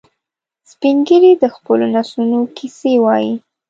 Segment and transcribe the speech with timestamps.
[0.71, 3.33] سپین ږیری د خپلو نسلونو کیسې وایي